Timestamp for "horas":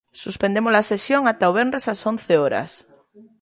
2.41-2.71